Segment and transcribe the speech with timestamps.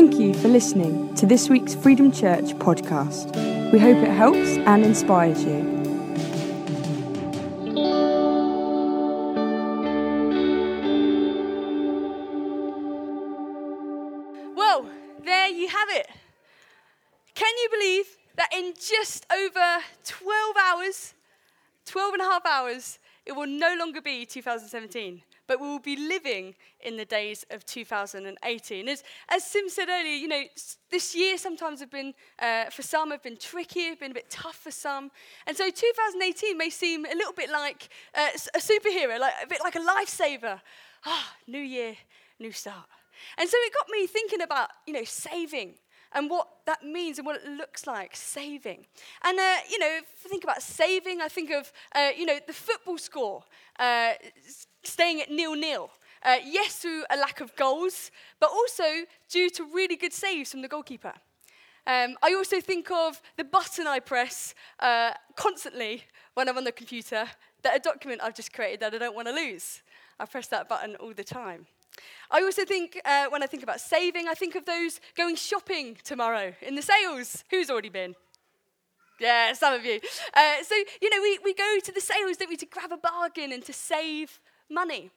[0.00, 3.36] Thank you for listening to this week's Freedom Church podcast.
[3.70, 5.60] We hope it helps and inspires you.
[14.56, 14.88] Well,
[15.22, 16.08] there you have it.
[17.34, 18.06] Can you believe
[18.36, 21.12] that in just over 12 hours,
[21.84, 22.98] 12 and a half hours,
[23.30, 27.64] it will no longer be 2017, but we will be living in the days of
[27.64, 28.88] 2018.
[28.88, 30.42] As, as Sim said earlier, you know,
[30.90, 34.30] this year sometimes have been, uh, for some, have been tricky, have been a bit
[34.30, 35.12] tough for some.
[35.46, 39.60] And so 2018 may seem a little bit like uh, a superhero, like, a bit
[39.62, 40.60] like a lifesaver.
[41.06, 41.94] Ah, new year,
[42.40, 42.88] new start.
[43.38, 45.74] And so it got me thinking about, you know, saving
[46.12, 48.86] and what that means and what it looks like, saving.
[49.22, 52.38] And, uh, you know, if I think about saving, I think of, uh, you know,
[52.46, 53.44] the football score
[53.78, 54.12] uh,
[54.82, 55.90] staying at nil-nil.
[56.22, 58.10] Uh, yes, through a lack of goals,
[58.40, 58.84] but also
[59.30, 61.14] due to really good saves from the goalkeeper.
[61.86, 66.72] Um, I also think of the button I press uh, constantly when I'm on the
[66.72, 67.26] computer,
[67.62, 69.82] that a document I've just created that I don't want to lose.
[70.18, 71.66] I press that button all the time.
[72.30, 75.96] I also think, uh, when I think about saving, I think of those going shopping
[76.04, 77.44] tomorrow in the sales.
[77.50, 78.14] Who's already been?
[79.18, 80.00] Yeah, some of you.
[80.32, 82.96] Uh, so, you know, we, we go to the sales, don't we, to grab a
[82.96, 85.10] bargain and to save money.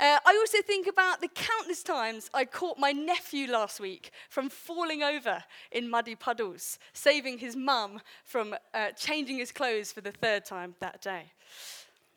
[0.00, 4.48] Uh, I also think about the countless times I caught my nephew last week from
[4.48, 10.10] falling over in muddy puddles, saving his mum from uh, changing his clothes for the
[10.10, 11.24] third time that day.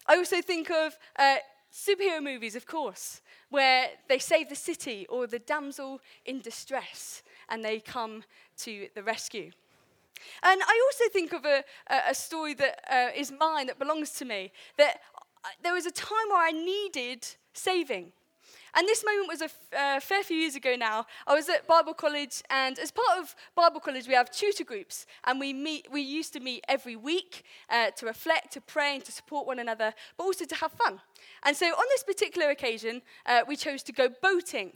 [0.08, 1.36] I also think of uh,
[1.74, 7.66] superhero movies, of course, where they save the city or the damsel in distress and
[7.66, 8.24] they come
[8.58, 9.52] to the rescue.
[10.42, 11.64] And I also think of a,
[12.08, 15.02] a story that uh, is mine, that belongs to me, that
[15.44, 18.14] uh, there was a time where I needed saving.
[18.76, 21.06] And this moment was a f- uh, fair few years ago now.
[21.28, 25.06] I was at Bible college, and as part of Bible college, we have tutor groups,
[25.26, 25.88] and we meet.
[25.92, 29.60] We used to meet every week uh, to reflect, to pray, and to support one
[29.60, 31.00] another, but also to have fun.
[31.44, 34.74] And so, on this particular occasion, uh, we chose to go boating.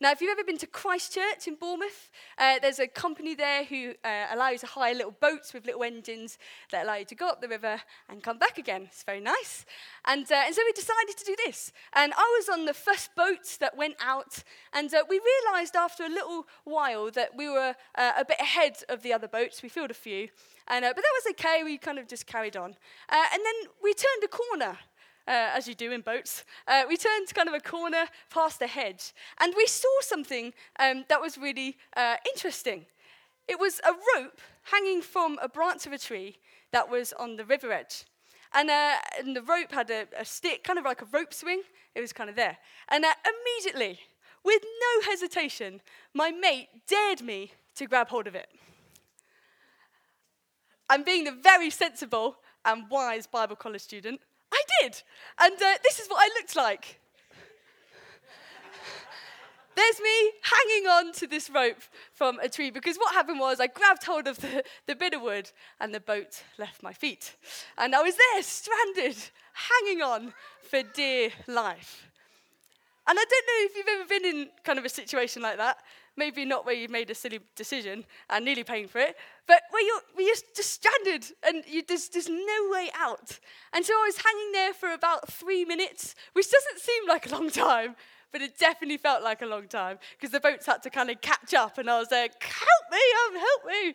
[0.00, 3.94] Now, if you've ever been to Christchurch in Bournemouth, uh, there's a company there who
[4.04, 6.38] uh, allow you to hire little boats with little engines
[6.70, 8.82] that allow you to go up the river and come back again.
[8.84, 9.66] It's very nice.
[10.06, 11.72] And, uh, and so we decided to do this.
[11.94, 14.42] And I was on the first boat that went out,
[14.72, 18.76] and uh, we realized after a little while that we were uh, a bit ahead
[18.88, 19.62] of the other boats.
[19.62, 20.28] We filled a few,
[20.68, 21.62] and, uh, but that was okay.
[21.64, 22.76] We kind of just carried on.
[23.08, 24.78] And then we turned a corner
[25.28, 26.44] uh, as you do in boats.
[26.66, 31.04] Uh, we turned kind of a corner past a hedge, and we saw something um,
[31.08, 32.86] that was really uh, interesting.
[33.46, 36.38] It was a rope hanging from a branch of a tree
[36.72, 38.04] that was on the river edge.
[38.54, 41.62] And, uh, and the rope had a, a stick, kind of like a rope swing.
[41.94, 42.56] It was kind of there.
[42.88, 44.00] And uh, immediately,
[44.42, 45.82] with no hesitation,
[46.14, 48.48] my mate dared me to grab hold of it.
[50.90, 54.20] And being the very sensible and wise Bible college student,
[54.52, 55.02] I did.
[55.38, 57.00] And uh, this is what I looked like.
[59.78, 61.80] There's me hanging on to this rope
[62.12, 65.22] from a tree because what happened was I grabbed hold of the, the bit of
[65.22, 67.36] wood and the boat left my feet.
[67.76, 69.16] And I was there, stranded,
[69.52, 70.34] hanging on
[70.68, 72.08] for dear life.
[73.06, 75.78] And I don't know if you've ever been in kind of a situation like that.
[76.18, 79.86] Maybe not where you've made a silly decision and nearly paying for it, but where
[79.86, 83.38] you're, where you're just stranded and you, there's, there's no way out.
[83.72, 87.34] And so I was hanging there for about three minutes, which doesn't seem like a
[87.36, 87.94] long time,
[88.32, 91.20] but it definitely felt like a long time because the boats had to kind of
[91.20, 92.98] catch up, and I was like, "Help me!
[93.26, 93.94] Um, help me!"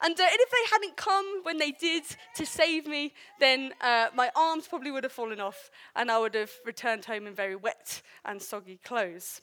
[0.00, 2.04] And, uh, and if they hadn't come when they did
[2.36, 6.34] to save me, then uh, my arms probably would have fallen off, and I would
[6.34, 9.40] have returned home in very wet and soggy clothes.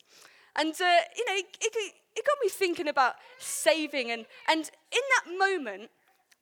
[0.56, 5.02] And uh, you know, it, it, it got me thinking about saving, and and in
[5.16, 5.90] that moment,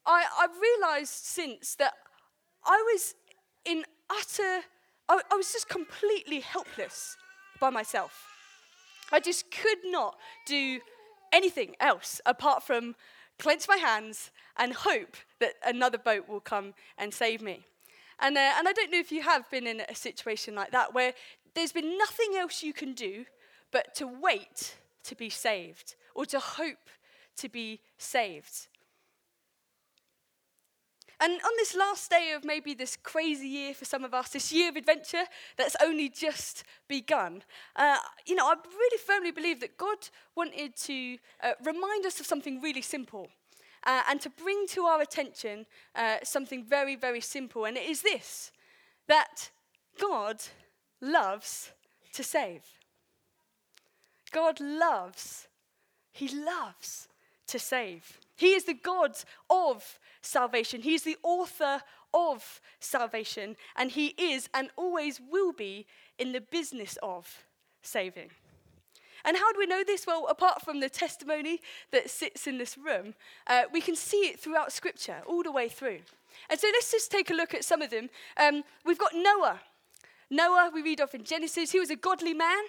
[0.05, 1.93] I I realised since that
[2.65, 3.15] I was
[3.65, 4.61] in utter,
[5.09, 7.17] I, I was just completely helpless
[7.59, 8.27] by myself.
[9.11, 10.79] I just could not do
[11.31, 12.95] anything else apart from
[13.39, 17.65] clench my hands and hope that another boat will come and save me.
[18.19, 20.93] And, uh, and I don't know if you have been in a situation like that
[20.93, 21.13] where
[21.55, 23.25] there's been nothing else you can do
[23.73, 26.89] but to wait to be saved or to hope
[27.35, 28.67] to be saved.
[31.19, 34.51] And on this last day of maybe this crazy year for some of us, this
[34.51, 35.23] year of adventure
[35.57, 37.43] that's only just begun,
[37.75, 42.25] uh, you know, I really firmly believe that God wanted to uh, remind us of
[42.25, 43.29] something really simple
[43.85, 45.65] uh, and to bring to our attention
[45.95, 47.65] uh, something very, very simple.
[47.65, 48.51] And it is this
[49.07, 49.49] that
[49.99, 50.41] God
[51.01, 51.71] loves
[52.13, 52.63] to save.
[54.33, 55.47] God loves
[56.11, 57.07] He loves
[57.47, 58.19] to save.
[58.35, 59.11] He is the God
[59.49, 60.81] of salvation.
[60.81, 61.81] He is the author
[62.13, 65.85] of salvation, and He is and always will be
[66.17, 67.45] in the business of
[67.81, 68.31] saving.
[69.25, 70.05] And how do we know this?
[70.05, 73.13] Well, apart from the testimony that sits in this room,
[73.47, 75.99] uh, we can see it throughout Scripture, all the way through.
[76.49, 78.09] And so let's just take a look at some of them.
[78.37, 79.61] Um, we've got Noah.
[80.29, 82.63] Noah, we read of in Genesis, he was a godly man,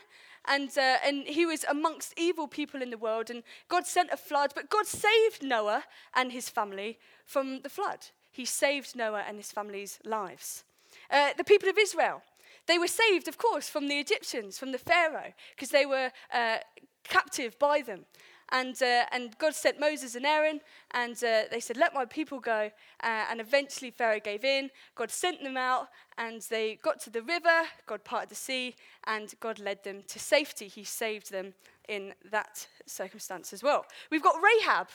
[0.47, 4.17] and, uh, and he was amongst evil people in the world, and God sent a
[4.17, 8.07] flood, but God saved Noah and his family from the flood.
[8.31, 10.65] He saved Noah and his family's lives.
[11.11, 12.23] Uh, the people of Israel,
[12.67, 16.59] they were saved, of course, from the Egyptians, from the Pharaoh, because they were uh,
[17.05, 18.07] captive by them.
[18.55, 20.61] And, uh, and God sent Moses and Aaron,
[20.93, 22.71] and uh, they said, Let my people go.
[23.03, 24.71] Uh, and eventually Pharaoh gave in.
[24.95, 27.63] God sent them out, and they got to the river.
[27.87, 28.77] God parted the sea,
[29.09, 30.69] and God led them to safety.
[30.69, 31.53] He saved them
[31.89, 33.87] in that circumstance as well.
[34.13, 34.87] We've got Rahab.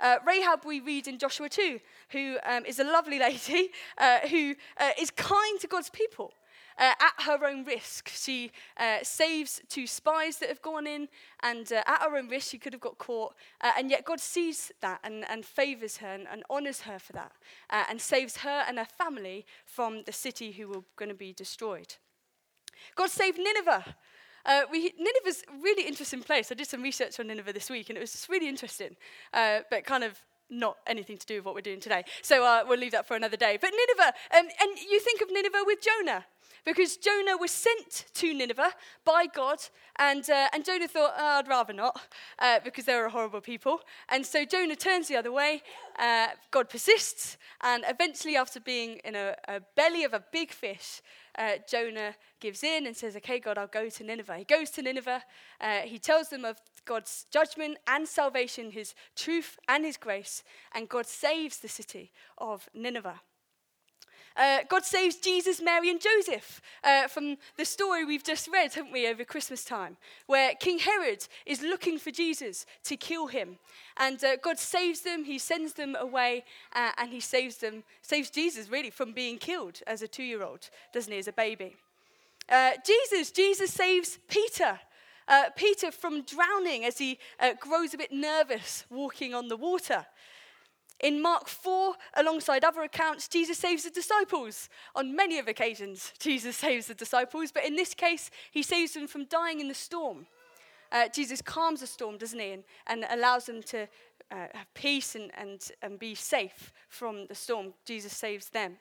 [0.00, 1.78] Uh, Rahab, we read in Joshua 2,
[2.10, 6.34] who um, is a lovely lady uh, who uh, is kind to God's people
[6.78, 8.08] uh, at her own risk.
[8.08, 11.08] She uh, saves two spies that have gone in,
[11.42, 13.34] and uh, at her own risk, she could have got caught.
[13.60, 17.12] Uh, and yet, God sees that and, and favors her and, and honors her for
[17.12, 17.32] that,
[17.70, 21.32] uh, and saves her and her family from the city who were going to be
[21.32, 21.96] destroyed.
[22.94, 23.96] God saved Nineveh.
[24.46, 26.52] Uh, we, Nineveh's a really interesting place.
[26.52, 28.96] I did some research on Nineveh this week, and it was just really interesting,
[29.32, 30.20] uh, but kind of
[30.50, 32.04] not anything to do with what we're doing today.
[32.22, 33.58] So uh, we'll leave that for another day.
[33.58, 36.26] But Nineveh, um, and you think of Nineveh with Jonah
[36.64, 38.72] because Jonah was sent to Nineveh
[39.04, 39.58] by God,
[39.96, 42.00] and, uh, and Jonah thought, oh, I'd rather not,
[42.38, 43.80] uh, because they were a horrible people.
[44.08, 45.62] And so Jonah turns the other way.
[45.98, 51.02] Uh, God persists, and eventually, after being in a, a belly of a big fish,
[51.38, 54.38] uh, Jonah gives in and says, Okay, God, I'll go to Nineveh.
[54.38, 55.22] He goes to Nineveh.
[55.60, 60.88] Uh, he tells them of God's judgment and salvation, his truth and his grace, and
[60.88, 63.20] God saves the city of Nineveh.
[64.36, 68.92] Uh, God saves Jesus, Mary, and Joseph uh, from the story we've just read, haven't
[68.92, 69.96] we, over Christmas time,
[70.26, 73.58] where King Herod is looking for Jesus to kill him.
[73.96, 76.44] And uh, God saves them, he sends them away,
[76.74, 80.42] uh, and he saves them, saves Jesus really from being killed as a two year
[80.42, 81.76] old, doesn't he, as a baby.
[82.48, 84.80] Uh, Jesus, Jesus saves Peter.
[85.26, 87.18] Uh, Peter from drowning as he
[87.58, 90.04] grows a bit nervous walking on the water.
[91.04, 94.70] In Mark 4, alongside other accounts, Jesus saves the disciples.
[94.94, 99.06] On many of occasions, Jesus saves the disciples, but in this case, he saves them
[99.06, 100.26] from dying in the storm.
[100.90, 103.82] Uh, Jesus calms the storm, doesn't he, and, and allows them to
[104.30, 107.74] uh, have peace and, and, and be safe from the storm.
[107.84, 108.78] Jesus saves them.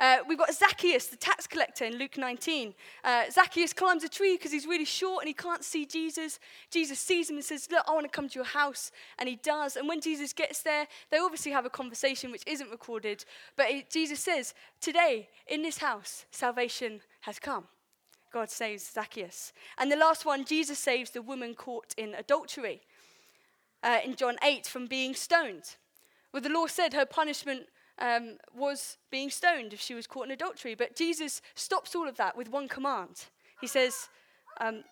[0.00, 2.72] Uh, we've got Zacchaeus, the tax collector in Luke 19.
[3.04, 6.40] Uh, Zacchaeus climbs a tree because he's really short and he can't see Jesus.
[6.70, 8.92] Jesus sees him and says, Look, I want to come to your house.
[9.18, 9.76] And he does.
[9.76, 13.26] And when Jesus gets there, they obviously have a conversation which isn't recorded.
[13.56, 17.64] But it, Jesus says, Today, in this house, salvation has come.
[18.32, 19.52] God saves Zacchaeus.
[19.76, 22.80] And the last one, Jesus saves the woman caught in adultery
[23.82, 25.76] uh, in John 8 from being stoned.
[26.32, 27.66] Well, the law said her punishment
[28.00, 30.74] um, was being stoned if she was caught in adultery.
[30.74, 33.24] But Jesus stops all of that with one command.
[33.60, 34.08] He says,
[34.60, 34.82] um,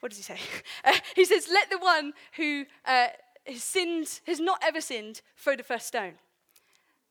[0.00, 0.38] what does he say?
[0.84, 3.06] Uh, he says, let the one who uh,
[3.46, 6.14] has sinned, has not ever sinned, throw the first stone.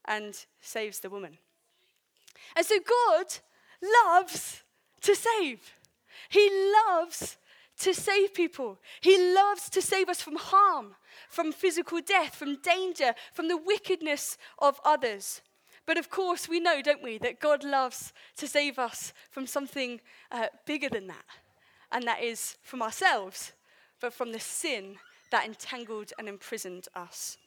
[0.05, 1.37] And saves the woman.
[2.55, 3.25] And so God
[4.05, 4.61] loves
[5.01, 5.59] to save.
[6.29, 7.37] He loves
[7.79, 8.79] to save people.
[9.01, 10.95] He loves to save us from harm
[11.33, 15.41] from physical death, from danger, from the wickedness of others.
[15.85, 19.99] But of course, we know, don't we, that God loves to save us from something
[20.31, 21.25] uh, bigger than that.
[21.91, 23.53] And that is from ourselves,
[23.99, 24.97] but from the sin
[25.31, 27.37] that entangled and imprisoned us.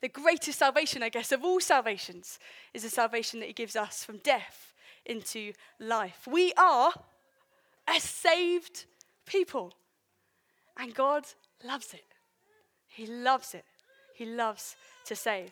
[0.00, 2.38] The greatest salvation, I guess, of all salvations
[2.72, 4.72] is the salvation that He gives us from death
[5.04, 6.26] into life.
[6.26, 6.92] We are
[7.86, 8.86] a saved
[9.26, 9.74] people,
[10.78, 11.24] and God
[11.62, 12.13] loves it.
[12.94, 13.64] He loves it.
[14.14, 15.50] He loves to save.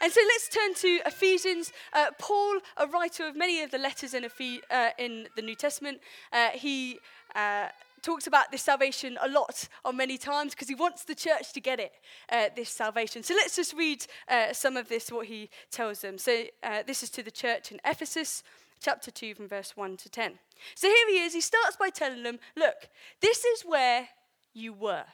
[0.00, 1.72] And so let's turn to Ephesians.
[1.92, 5.54] Uh, Paul, a writer of many of the letters in, Ephes- uh, in the New
[5.54, 6.00] Testament,
[6.32, 6.98] uh, he
[7.34, 7.68] uh,
[8.02, 11.60] talks about this salvation a lot on many times because he wants the church to
[11.60, 11.92] get it,
[12.30, 13.22] uh, this salvation.
[13.22, 16.18] So let's just read uh, some of this, what he tells them.
[16.18, 16.44] So
[16.86, 18.42] this is to the church in Ephesus,
[18.80, 20.38] chapter 2, from verse 1 to 10.
[20.74, 21.32] So here he is.
[21.32, 22.88] He starts by telling them, look,
[23.20, 24.08] this is where
[24.52, 25.04] you were.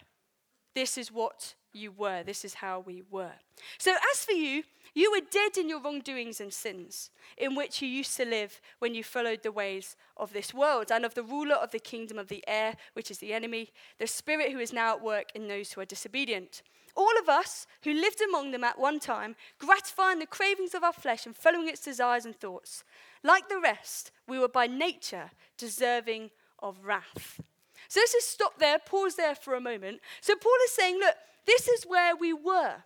[0.75, 2.23] This is what you were.
[2.23, 3.33] This is how we were.
[3.79, 4.65] So, as for you,
[4.95, 8.95] You were dead in your wrongdoings and sins, in which you used to live when
[8.95, 12.29] you followed the ways of this world and of the ruler of the kingdom of
[12.29, 15.73] the air, which is the enemy, the spirit who is now at work in those
[15.73, 16.63] who are disobedient.
[16.95, 20.93] All of us who lived among them at one time, gratifying the cravings of our
[20.93, 22.85] flesh and following its desires and thoughts.
[23.23, 27.41] Like the rest, we were by nature deserving of wrath.
[27.89, 30.01] So let's just stop there, pause there for a moment.
[30.21, 31.15] So Paul is saying, look,
[31.47, 32.77] this is where we were.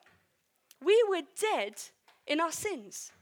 [0.84, 1.74] We were dead
[2.26, 3.12] in our sins.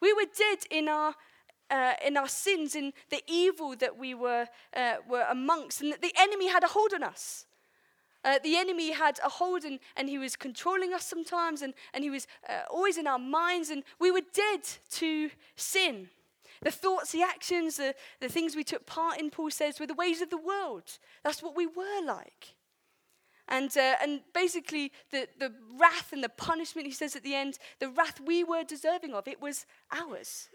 [0.00, 1.14] We were dead in our,
[1.70, 6.02] uh, in our sins, in the evil that we were, uh, were amongst, and that
[6.02, 7.46] the enemy had a hold on us.
[8.24, 12.02] Uh, the enemy had a hold and, and he was controlling us sometimes and, and
[12.02, 14.60] he was uh, always in our minds and we were dead
[14.90, 16.08] to sin.
[16.62, 19.92] The thoughts, the actions, the, the things we took part in, Paul says, were the
[19.92, 20.98] ways of the world.
[21.22, 22.54] That's what we were like.
[23.48, 27.58] And, uh, and basically, the, the wrath and the punishment, he says at the end,
[27.78, 30.48] the wrath we were deserving of, it was ours.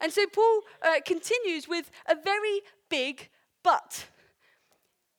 [0.00, 3.28] And so Paul uh, continues with a very big
[3.62, 4.06] but.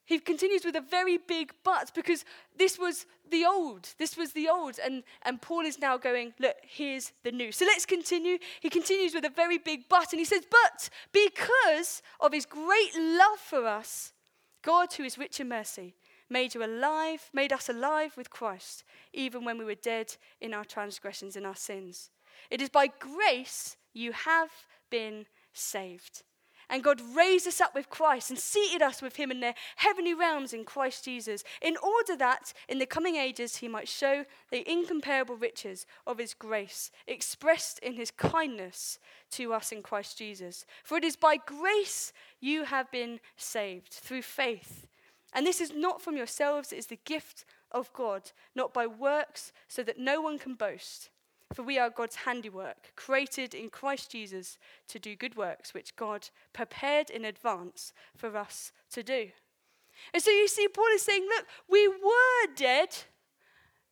[0.06, 2.26] He continues with a very big but because
[2.58, 3.90] this was the old.
[4.00, 4.80] This was the old.
[4.84, 7.52] And, and Paul is now going, look, here's the new.
[7.52, 8.40] So let's continue.
[8.60, 10.12] He continues with a very big but.
[10.12, 14.14] And he says, but because of his great love for us,
[14.64, 15.94] God, who is rich in mercy,
[16.30, 18.84] made you alive, made us alive with Christ,
[19.14, 22.10] even when we were dead in our transgressions and our sins.
[22.50, 24.50] It is by grace you have
[24.90, 26.24] been saved.
[26.72, 30.14] And God raised us up with Christ and seated us with him in the heavenly
[30.14, 34.72] realms in Christ Jesus, in order that in the coming ages he might show the
[34.72, 39.00] incomparable riches of his grace, expressed in his kindness
[39.32, 40.64] to us in Christ Jesus.
[40.84, 44.86] For it is by grace you have been saved, through faith.
[45.34, 49.52] And this is not from yourselves, it is the gift of God, not by works,
[49.68, 51.10] so that no one can boast.
[51.54, 54.58] For we are God's handiwork, created in Christ Jesus
[54.88, 59.30] to do good works, which God prepared in advance for us to do.
[60.14, 62.90] And so you see, Paul is saying, look, we were dead,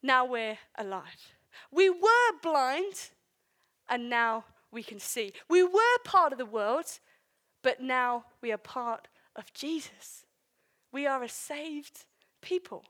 [0.03, 1.33] now we're alive.
[1.71, 3.09] We were blind,
[3.89, 5.33] and now we can see.
[5.49, 6.85] We were part of the world,
[7.63, 10.26] but now we are part of Jesus.
[10.91, 12.05] We are a saved
[12.41, 12.83] people.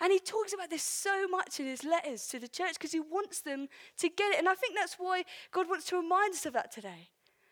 [0.00, 3.00] And he talks about this so much in his letters to the church because he
[3.00, 4.38] wants them to get it.
[4.38, 7.10] And I think that's why God wants to remind us of that today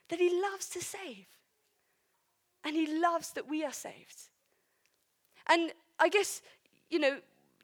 [0.09, 1.27] that he loves to save.
[2.65, 4.31] And he loves that we are saved.
[5.47, 6.41] And I guess,
[6.91, 7.19] you know,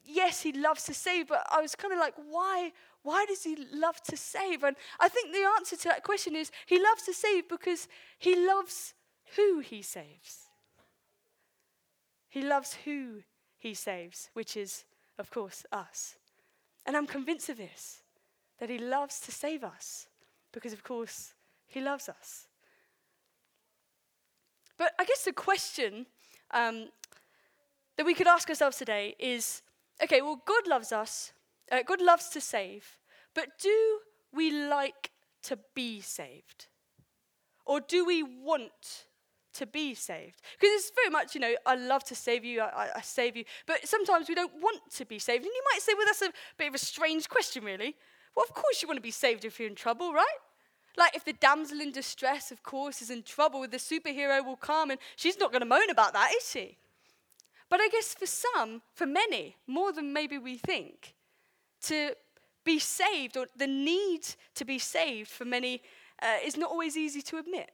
[0.04, 2.72] yes, he loves to save, but I was kind of like, why?
[3.02, 4.62] Why does he love to save?
[4.62, 8.46] And I think the answer to that question is he loves to save because he
[8.46, 8.94] loves
[9.36, 10.43] who he saves.
[12.34, 13.22] He loves who
[13.58, 14.84] he saves, which is,
[15.20, 16.16] of course, us.
[16.84, 18.02] And I'm convinced of this,
[18.58, 20.08] that he loves to save us,
[20.52, 22.48] because, of course, he loves us.
[24.76, 26.06] But I guess the question
[26.50, 26.88] um,
[27.96, 29.62] that we could ask ourselves today is
[30.02, 31.32] okay, well, God loves us,
[31.70, 32.98] uh, God loves to save,
[33.32, 34.00] but do
[34.32, 35.12] we like
[35.44, 36.66] to be saved?
[37.64, 39.06] Or do we want
[39.54, 40.42] to be saved.
[40.58, 43.44] Because it's very much, you know, I love to save you, I, I, save you,
[43.66, 45.44] but sometimes we don't want to be saved.
[45.44, 47.96] And you might say, well, that's a bit of a strange question, really.
[48.36, 50.38] Well, of course you want to be saved if you're in trouble, right?
[50.96, 54.90] Like if the damsel in distress, of course, is in trouble, the superhero will come
[54.90, 56.76] and she's not going to moan about that, is she?
[57.68, 61.14] But I guess for some, for many, more than maybe we think,
[61.82, 62.14] to
[62.64, 64.22] be saved or the need
[64.54, 65.82] to be saved for many
[66.22, 67.70] uh, is not always easy to admit.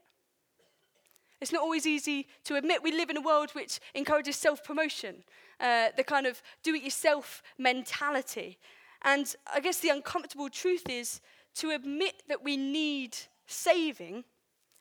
[1.41, 2.83] It's not always easy to admit.
[2.83, 5.25] We live in a world which encourages self promotion,
[5.59, 8.59] uh, the kind of do it yourself mentality.
[9.03, 11.21] And I guess the uncomfortable truth is
[11.57, 13.17] to admit that we need
[13.47, 14.25] saving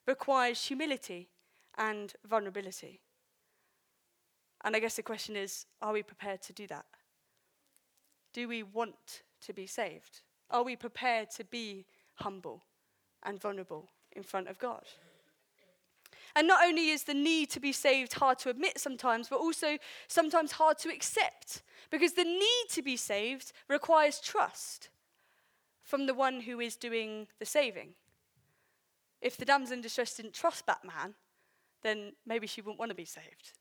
[0.05, 1.29] requires humility
[1.77, 2.99] and vulnerability.
[4.63, 6.85] And I guess the question is are we prepared to do that?
[8.33, 10.21] Do we want to be saved?
[10.51, 11.85] Are we prepared to be
[12.15, 12.63] humble
[13.23, 14.83] and vulnerable in front of God?
[16.35, 19.77] And not only is the need to be saved hard to admit sometimes, but also
[20.07, 21.63] sometimes hard to accept.
[21.89, 24.89] Because the need to be saved requires trust
[25.81, 27.95] from the one who is doing the saving.
[29.21, 31.15] If the damsel in distress didn't trust Batman,
[31.81, 33.53] then maybe she wouldn't want to be saved.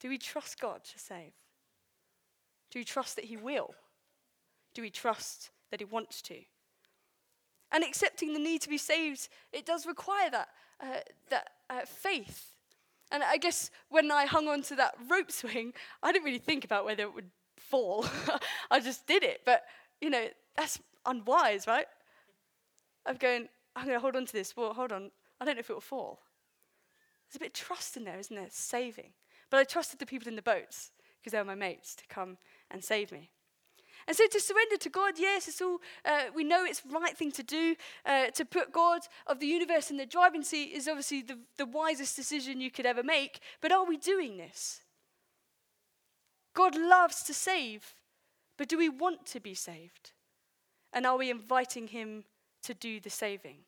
[0.00, 1.32] Do we trust God to save?
[2.70, 3.74] Do we trust that He will?
[4.74, 6.36] Do we trust that He wants to?
[7.72, 10.48] And accepting the need to be saved, it does require that,
[10.80, 12.52] uh, that uh, faith.
[13.12, 16.64] And I guess when I hung on to that rope swing, I didn't really think
[16.64, 18.06] about whether it would fall.
[18.70, 19.42] I just did it.
[19.44, 19.62] But,
[20.00, 21.86] you know, that's, unwise, right?
[23.06, 24.56] Of going, I'm going to hold on to this.
[24.56, 25.10] Well, hold on.
[25.40, 26.20] I don't know if it will fall.
[27.28, 28.48] There's a bit of trust in there, isn't there?
[28.50, 29.10] Saving.
[29.50, 32.38] But I trusted the people in the boats because they were my mates to come
[32.70, 33.30] and save me.
[34.06, 37.16] And so to surrender to God, yes, it's all, uh, we know it's the right
[37.16, 37.74] thing to do.
[38.04, 41.66] Uh, to put God of the universe in the driving seat is obviously the, the
[41.66, 43.40] wisest decision you could ever make.
[43.60, 44.80] But are we doing this?
[46.54, 47.94] God loves to save,
[48.56, 50.12] but do we want to be saved?
[50.92, 52.24] And are we inviting Him
[52.62, 53.58] to do the saving?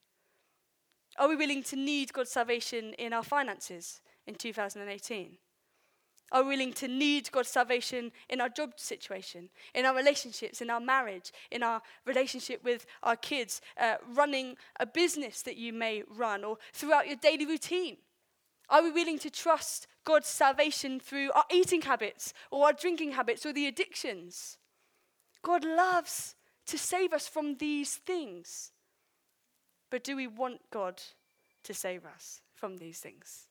[1.19, 5.37] Are we willing to need God's salvation in our finances in 2018?
[6.31, 10.81] Are willing to need God's salvation in our job situation, in our relationships, in our
[10.81, 16.45] marriage, in our relationship with our kids, uh, running a business that you may run,
[16.45, 17.97] or throughout your daily routine?
[18.69, 23.47] Are we willing to trust God's salvation through our eating habits, or our drinking habits,
[23.47, 24.59] or the addictions?
[25.43, 26.35] God loves
[26.67, 28.73] to save us from these things.
[29.91, 31.01] But do we want God
[31.65, 33.48] to save us from these things?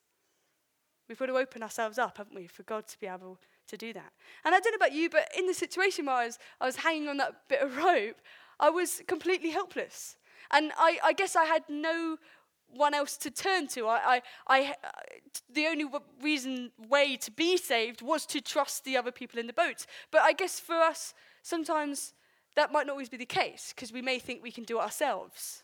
[1.08, 3.94] We've got to open ourselves up, haven't we, for God to be able to do
[3.94, 4.12] that.
[4.44, 6.78] And I don't know about you, but in the situation where I was, I was
[6.78, 8.18] hanging on that bit of rope,
[8.60, 10.18] I was completely helpless.
[10.52, 12.18] And I, I guess I had no
[12.70, 13.88] one else to turn to.
[13.88, 14.90] I, I, I, uh,
[15.54, 15.86] the only
[16.22, 19.86] reason, way to be saved was to trust the other people in the boat.
[20.12, 22.14] But I guess for us, sometimes
[22.56, 24.84] that might not always be the case because we may think we can do it
[24.84, 25.64] ourselves.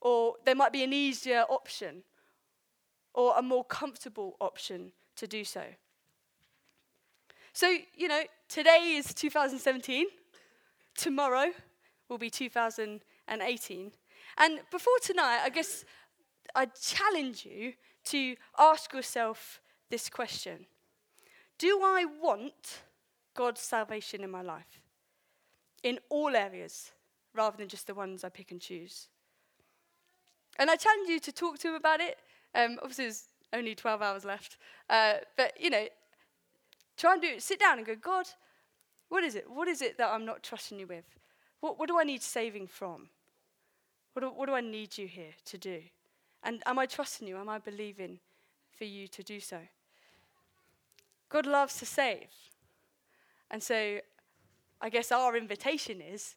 [0.00, 2.02] Or there might be an easier option
[3.14, 5.62] or a more comfortable option to do so.
[7.52, 10.06] So, you know, today is 2017,
[10.96, 11.52] tomorrow
[12.08, 13.92] will be 2018.
[14.38, 15.84] And before tonight, I guess
[16.54, 20.66] I challenge you to ask yourself this question
[21.58, 22.82] Do I want
[23.34, 24.80] God's salvation in my life?
[25.82, 26.92] In all areas,
[27.34, 29.08] rather than just the ones I pick and choose.
[30.58, 32.18] And I challenge you to talk to him about it
[32.54, 34.56] um, obviously, there's only 12 hours left.
[34.88, 35.86] Uh, but, you know,
[36.96, 37.42] try and do it.
[37.42, 38.26] Sit down and go, God,
[39.08, 39.50] what is it?
[39.50, 41.04] What is it that I'm not trusting you with?
[41.60, 43.08] What, what do I need saving from?
[44.12, 45.80] What do, what do I need you here to do?
[46.42, 47.36] And am I trusting you?
[47.36, 48.18] Am I believing
[48.76, 49.58] for you to do so?
[51.28, 52.28] God loves to save.
[53.50, 53.98] And so
[54.80, 56.34] I guess our invitation is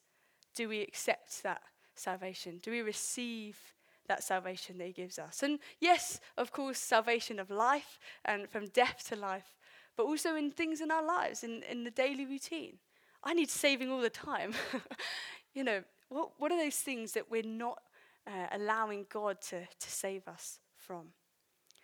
[0.54, 1.62] do we accept that
[1.95, 2.60] salvation?
[2.62, 3.58] Do we receive
[4.07, 5.43] that salvation that He gives us.
[5.43, 9.55] And yes, of course, salvation of life and from death to life,
[9.97, 12.77] but also in things in our lives, in, in the daily routine.
[13.23, 14.53] I need saving all the time.
[15.53, 17.81] you know, what, what are those things that we're not
[18.27, 21.07] uh, allowing God to, to save us from?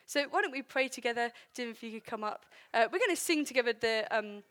[0.06, 1.32] So why don't we pray together?
[1.56, 2.46] Jim, if you could come up.
[2.74, 4.44] Uh, we're going to sing together the um,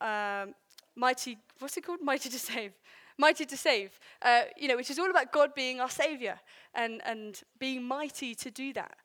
[0.00, 0.46] uh,
[0.94, 2.00] mighty, what's it called?
[2.02, 2.72] Mighty to Save.
[3.18, 6.38] Mighty to Save, uh, you know, which is all about God being our Savior
[6.74, 8.96] and, and being mighty to do that.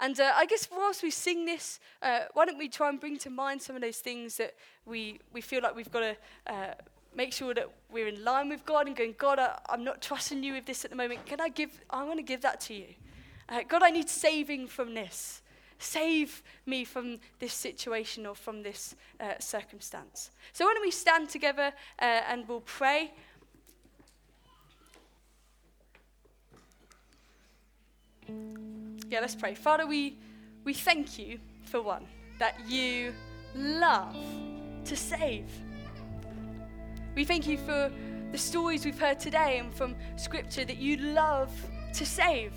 [0.00, 3.16] And uh, I guess whilst we sing this, uh, why don't we try and bring
[3.18, 6.16] to mind some of those things that we, we feel like we've got to
[6.52, 6.74] uh,
[7.14, 10.42] make sure that we're in line with God and going, God, I, am not trusting
[10.42, 11.24] you with this at the moment.
[11.26, 12.88] Can I give, I want to give that to you.
[13.48, 15.42] Uh, God, I need saving from this.
[15.78, 20.30] Save me from this situation or from this uh, circumstance.
[20.52, 23.12] So why don't we stand together uh, and we'll pray.
[29.08, 29.54] Yeah, let's pray.
[29.54, 30.18] Father, we,
[30.64, 32.06] we thank you for one,
[32.38, 33.12] that you
[33.54, 34.16] love
[34.84, 35.46] to save.
[37.14, 37.92] We thank you for
[38.32, 41.50] the stories we've heard today and from Scripture that you love
[41.94, 42.52] to save.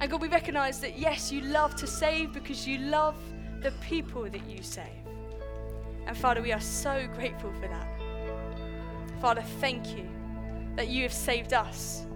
[0.00, 3.16] And God, we recognize that yes, you love to save because you love
[3.62, 4.86] the people that you save.
[6.06, 7.88] And Father, we are so grateful for that.
[9.20, 10.06] Father, thank you
[10.76, 12.06] that you have saved us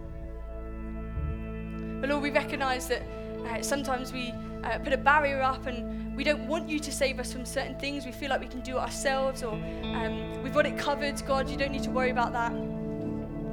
[2.00, 3.02] but Lord, we recognize that
[3.46, 4.32] uh, sometimes we
[4.64, 7.78] uh, put a barrier up and we don't want you to save us from certain
[7.78, 8.04] things.
[8.04, 11.24] We feel like we can do it ourselves or um, we've got it covered.
[11.26, 12.52] God, you don't need to worry about that.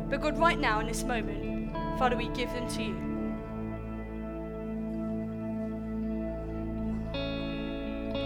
[0.10, 2.96] But God, right now in this moment, Father, we give them to you.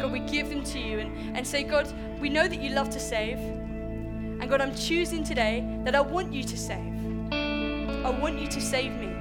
[0.02, 2.90] God, we give them to you and, and say, God, we know that you love
[2.92, 3.38] to save.
[3.38, 6.94] And God, I'm choosing today that I want you to save.
[7.32, 9.19] I want you to save me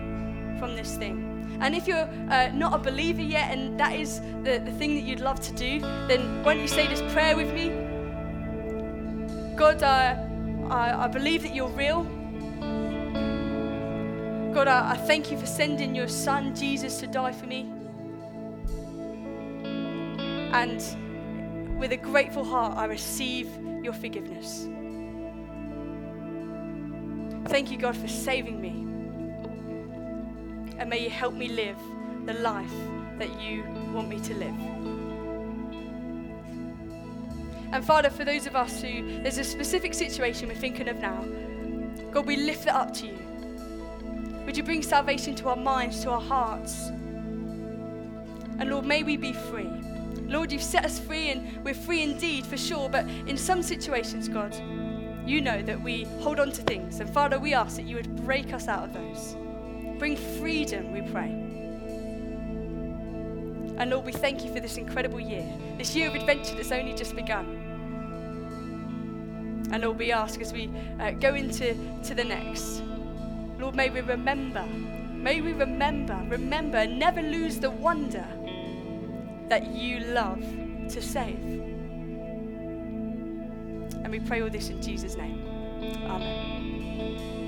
[0.58, 1.58] from this thing.
[1.60, 5.02] And if you're uh, not a believer yet and that is the, the thing that
[5.02, 7.70] you'd love to do, then why don't you say this prayer with me?
[9.56, 10.16] God, uh,
[10.70, 12.04] I, I believe that you're real.
[14.54, 17.68] God, I, I thank you for sending your son, Jesus, to die for me.
[20.52, 23.48] And with a grateful heart, I receive
[23.82, 24.68] your forgiveness.
[27.48, 28.87] Thank you, God, for saving me.
[30.78, 31.76] And may you help me live
[32.24, 32.72] the life
[33.18, 34.54] that you want me to live.
[37.72, 41.24] And Father, for those of us who there's a specific situation we're thinking of now,
[42.10, 43.18] God, we lift that up to you.
[44.46, 46.88] Would you bring salvation to our minds, to our hearts?
[48.58, 49.68] And Lord, may we be free.
[50.26, 54.28] Lord, you've set us free and we're free indeed for sure, but in some situations,
[54.28, 54.54] God,
[55.26, 57.00] you know that we hold on to things.
[57.00, 59.36] And Father, we ask that you would break us out of those.
[59.98, 61.30] Bring freedom, we pray.
[63.78, 66.94] And Lord, we thank you for this incredible year, this year of adventure that's only
[66.94, 67.66] just begun.
[69.70, 72.82] And Lord, we ask as we uh, go into to the next,
[73.58, 78.26] Lord, may we remember, may we remember, remember, never lose the wonder
[79.48, 81.38] that you love to save.
[84.04, 85.44] And we pray all this in Jesus' name.
[86.06, 87.47] Amen.